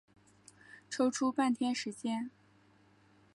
[0.89, 2.31] 抽出半天的时间